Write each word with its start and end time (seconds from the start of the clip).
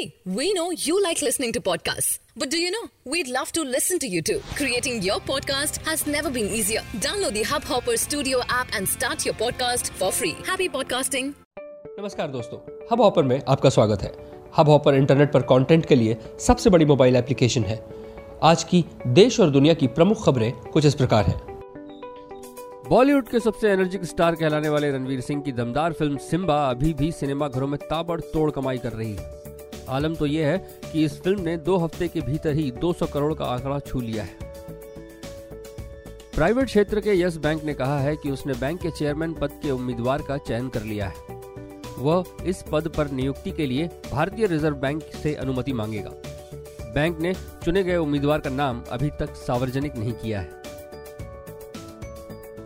See, 0.00 0.14
we 0.26 0.52
know 0.54 0.70
you 0.72 1.02
like 1.02 1.20
listening 1.20 1.52
to 1.54 1.60
podcasts. 1.60 2.18
But 2.34 2.50
do 2.50 2.58
you 2.58 2.70
know? 2.70 2.84
We'd 3.04 3.28
love 3.28 3.50
to 3.52 3.62
listen 3.62 3.98
to 3.98 4.06
you 4.06 4.22
too. 4.22 4.40
Creating 4.54 5.02
your 5.02 5.18
podcast 5.20 5.78
has 5.86 6.06
never 6.06 6.30
been 6.30 6.46
easier. 6.48 6.82
Download 7.06 7.34
the 7.34 7.42
Hubhopper 7.42 7.96
Studio 7.96 8.40
app 8.48 8.68
and 8.74 8.88
start 8.88 9.26
your 9.26 9.34
podcast 9.34 9.90
for 9.92 10.10
free. 10.10 10.34
Happy 10.46 10.68
podcasting. 10.76 11.32
नमस्कार 11.98 12.28
दोस्तों 12.28 12.58
hub 12.92 13.00
hopper 13.00 13.22
में 13.22 13.40
आपका 13.48 13.70
स्वागत 13.70 14.02
है 14.02 14.12
hub 14.56 14.68
hopper 14.68 14.94
internet 14.94 15.32
पर 15.32 15.42
content 15.50 15.86
के 15.86 15.94
लिए 15.94 16.16
सबसे 16.46 16.70
बड़ी 16.70 16.84
मोबाइल 16.92 17.16
एप्लीकेशन 17.16 17.64
है 17.64 17.78
आज 18.50 18.64
की 18.70 18.84
देश 19.18 19.38
और 19.40 19.50
दुनिया 19.58 19.74
की 19.82 19.86
प्रमुख 19.98 20.24
खबरें 20.26 20.52
कुछ 20.72 20.86
इस 20.86 20.94
प्रकार 21.02 21.24
हैं 21.24 21.38
बॉलीवुड 22.88 23.28
के 23.28 23.40
सबसे 23.40 23.70
एनर्जिक 23.72 24.04
स्टार 24.04 24.34
कहलाने 24.36 24.68
वाले 24.68 24.90
रणवीर 24.92 25.20
सिंह 25.20 25.42
की 25.42 25.52
दमदार 25.60 25.92
फ़िल्म 25.98 26.16
सिम्बा 26.30 26.56
अभी 26.70 26.94
भी 27.02 27.12
सिनेमाघरों 27.12 27.66
में 27.68 27.78
ताबड़ 27.90 28.20
तोड़ 28.20 28.50
कमाई 28.50 28.78
कर 28.78 28.92
रही 28.92 29.12
है 29.12 29.38
आलम 29.88 30.14
तो 30.14 30.26
यह 30.26 30.46
है 30.46 30.58
कि 30.92 31.04
इस 31.04 31.20
फ़िल्म 31.22 31.40
ने 31.40 31.56
दो 31.56 31.76
हफ़्ते 31.76 32.08
के 32.08 32.20
भीतर 32.20 32.52
ही 32.52 32.70
200 32.70 33.10
करोड़ 33.12 33.34
का 33.34 33.44
आंकड़ा 33.44 33.78
छू 33.78 34.00
लिया 34.00 34.24
है। 34.24 34.48
प्राइवेट 36.36 36.64
क्षेत्र 36.64 37.00
के 37.00 37.14
यस 37.14 37.36
बैंक 37.36 37.64
ने 37.64 37.74
कहा 37.74 37.98
है 38.00 38.16
कि 38.16 38.30
उसने 38.30 38.54
बैंक 38.54 38.80
के 38.80 38.90
चेयरमैन 38.90 39.32
पद 39.32 39.50
के 39.62 39.70
उम्मीदवार 39.70 40.22
का 40.22 40.36
चयन 40.38 40.68
कर 40.68 40.82
लिया 40.82 41.06
है। 41.06 41.38
वह 41.98 42.24
इस 42.44 42.64
पद 42.72 42.88
पर 42.88 43.10
नियुक्ति 43.10 43.50
के 43.50 43.66
लिए 43.66 43.88
भारतीय 44.12 44.46
रिज़र्व 44.46 44.76
बैंक 44.76 45.02
से 45.22 45.34
अनुमति 45.34 45.72
मांगेगा। 45.72 46.10
बैंक 46.94 47.20
ने 47.20 47.34
चुने 47.64 47.82
गए 47.84 47.96
उम्मीदवार 47.96 48.40
का 48.40 48.50
नाम 48.50 48.82
अभी 48.90 49.10
तक 49.10 49.34
सार्वजनिक 49.36 49.96
नहीं 49.96 50.12
किया 50.12 50.40
है। 50.40 50.58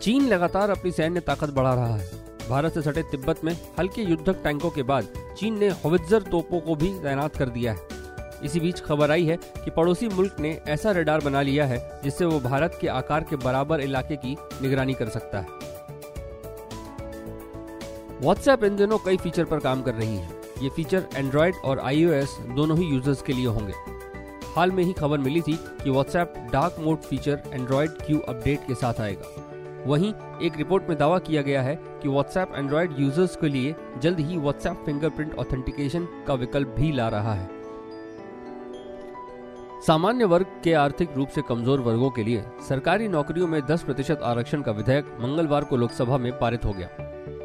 चीन 0.01 0.27
लगातार 0.27 0.69
अपनी 0.69 0.91
सैन्य 0.91 1.19
ताकत 1.19 1.49
बढ़ा 1.49 1.73
रहा 1.73 1.95
है। 1.95 2.24
भारत 2.49 2.73
से 2.73 2.81
सटे 2.81 3.03
तिब्बत 3.03 3.43
में 3.43 3.55
हल्के 3.79 4.01
युद्धक 4.01 4.41
टैंकों 4.43 4.69
के 4.69 4.83
बाद 4.83 5.07
चीन 5.37 5.57
ने 5.59 5.69
हवित्जर 5.85 6.21
तोपों 6.21 6.59
को 6.59 6.75
भी 6.75 6.89
तैनात 6.99 7.35
कर 7.35 7.49
दिया 7.49 7.73
है। 7.73 7.93
इसी 8.43 8.59
बीच 8.59 8.79
खबर 8.79 9.11
आई 9.11 9.25
है 9.25 9.37
कि 9.63 9.71
पड़ोसी 9.71 10.07
मुल्क 10.07 10.39
ने 10.39 10.49
ऐसा 10.67 10.91
रडार 10.91 11.21
बना 11.21 11.41
लिया 11.41 11.65
है 11.65 11.79
जिससे 12.03 12.25
वो 12.25 12.39
भारत 12.39 12.77
के 12.81 12.87
आकार 12.87 13.23
के 13.23 13.35
बराबर 13.35 13.81
इलाके 13.81 14.15
की 14.15 14.35
निगरानी 14.61 14.93
कर 14.93 15.09
सकता 15.09 15.39
है। 15.39 15.63
व्हाट्सएप 18.21 18.63
इन 18.63 18.75
दिनों 18.75 18.97
कई 18.97 19.17
फीचर 19.17 19.45
पर 19.45 19.59
काम 19.59 19.81
कर 19.81 19.93
रही 19.93 20.15
है। 20.15 20.29
ये 20.61 20.69
फीचर 20.69 21.07
एंड्रॉयड 21.15 21.55
और 21.65 21.79
आईओएस 21.79 22.37
दोनों 22.55 22.77
ही 22.77 22.85
यूज़र्स 22.85 23.21
के 23.21 23.33
लिए 23.33 23.47
होंगे। 23.47 23.73
हाल 24.55 24.71
में 24.71 24.83
ही 24.83 24.93
खबर 24.93 25.17
मिली 25.17 25.41
थी 25.41 25.57
कि 25.83 25.89
WhatsApp 25.89 26.33
dark 26.53 26.75
mode 26.79 26.97
feature 26.99 27.41
Android 27.53 27.91
Q 28.01 28.19
update 28.19 28.67
के 28.67 28.75
साथ 28.75 29.01
आएगा। 29.01 29.54
वहीं 29.87 30.13
एक 30.41 30.57
रिपोर्ट 30.57 30.89
में 30.89 30.97
दावा 30.97 31.19
किया 31.19 31.41
गया 31.41 31.61
है 31.61 31.75
कि 31.75 32.09
व्हाट्सएप 32.09 32.51
एंड्रॉयड 32.55 32.99
यूज़र्स 32.99 33.35
के 33.35 33.49
लिए 33.49 33.75
जल्द 34.01 34.19
ही 34.19 34.37
व्हाट्सएप 34.37 34.83
फिंगरप्रिंट 34.85 35.35
ऑथेंटिकेशन 35.35 36.07
का 36.27 36.33
विकल्प 36.33 36.67
भी 36.67 36.91
ला 36.91 37.07
रहा 37.07 37.33
है 37.33 37.49
सामान्य 39.81 40.25
वर्ग 40.25 40.45
के 40.63 40.73
आर्थिक 40.73 41.09
रूप 41.15 41.29
से 41.29 41.41
कमज़ोर 41.41 41.79
वर्गों 41.79 42.09
के 42.09 42.23
लिए 42.23 42.43
सरकारी 42.69 43.07
नौकरियों 43.07 43.47
में 43.47 43.59
10 43.61 43.81
प्रतिशत 43.81 44.19
आरक्षण 44.23 44.61
का 44.61 44.71
विधेयक 44.71 45.17
मंगलवार 45.21 45.63
को 45.63 45.77
लोकसभा 45.77 46.17
में 46.17 46.31
पारित 46.39 46.65
हो 46.65 46.73
गया 46.73 46.89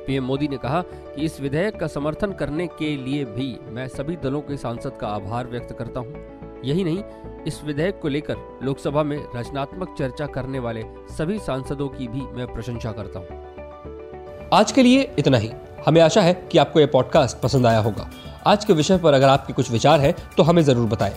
पीएम 0.06 0.25
मोदी 0.25 0.48
ने 0.48 0.56
कहा 0.56 0.82
कि 0.82 1.22
इस 1.22 1.41
विधेयक 1.41 1.80
का 1.80 1.86
समर्थन 1.86 2.32
करने 2.32 2.66
के 2.66 2.97
लिए 2.97 3.25
भी 3.25 3.58
मैं 3.72 3.88
सभी 3.88 4.16
दलों 4.16 4.41
के 4.41 4.56
सांसद 4.56 4.97
का 5.00 5.08
आभार 5.08 5.47
व्यक्त 5.47 5.77
करता 5.78 6.00
हूँ। 6.00 6.39
यही 6.64 6.84
नहीं, 6.84 7.03
इस 7.47 7.62
विधेयक 7.64 7.98
को 8.03 8.08
लेकर 8.08 8.36
लोकसभा 8.62 9.03
में 9.03 9.16
रचनात्मक 9.36 9.94
चर्चा 9.98 10.27
करने 10.27 10.58
वाले 10.58 10.83
सभी 11.11 11.39
सांसदों 11.39 11.89
की 11.89 12.08
भी 12.08 12.20
मैं 12.33 12.47
प्रशंसा 12.55 12.92
करता 12.92 13.19
हूँ। 13.20 14.48
आज 14.53 14.72
के 14.72 14.83
लिए 14.83 15.11
इतना 15.19 15.38
ही। 15.38 15.50
हमें 15.86 16.00
आशा 16.00 16.20
है 16.20 16.34
कि 16.53 16.58
आपको 16.58 16.81
यह 16.81 16.86
पॉडकास्ट 16.86 17.41
पसंद 17.41 17.66
आया 17.66 17.78
होगा। 17.78 18.11
आज 18.47 18.64
के 18.64 18.72
विषय 18.72 18.98
पर 18.98 19.14
अगर 19.14 19.28
आपके 19.28 19.53
कुछ 19.53 19.70
विचार 19.70 20.00
है 20.00 20.14
तो 20.36 20.42
हमें 20.42 20.62
ज़रूर 20.62 20.88
बताएँ। 20.88 21.16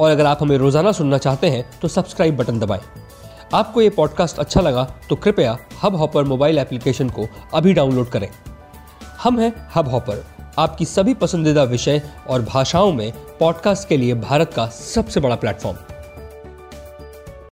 और 0.00 0.10
अगर 0.10 0.26
आप 0.26 0.42
हमें 0.42 0.56
रोज़ाना 0.58 0.92
सुनना 0.92 1.18
चाहते 1.18 1.50
हैं 1.50 1.64
तो 1.80 1.88
सब्सक्राइब 1.88 2.36
बटन 2.36 2.58
दबाएँ। 2.60 2.80
आपको 3.54 3.80
ये 3.82 3.90
पॉडकास्ट 3.90 4.38
अच्छा 4.38 4.60
लगा 4.60 4.84
तो 5.08 5.16
कृपया 5.16 5.56
हब 5.82 5.96
हॉपर 5.96 6.24
मोबाइल 6.24 6.58
एप्लीकेशन 6.58 7.08
को 7.10 7.26
अभी 7.54 7.72
डाउनलोड 7.72 8.08
करें। 8.08 8.28
हम 9.22 9.38
हैं 9.38 9.52
हब 9.74 9.88
हॉपर 9.88 10.24
आपकी 10.58 10.84
सभी 10.84 11.14
पसंदीदा 11.14 11.62
विषय 11.62 12.02
और 12.28 12.42
भाषाओं 12.42 12.92
में 12.92 13.12
पॉडकास्ट 13.40 13.88
के 13.88 13.96
लिए 13.96 14.14
भारत 14.14 14.52
का 14.56 14.66
सबसे 14.66 15.20
बड़ा 15.20 15.36
प्लेटफॉर्म 15.36 15.89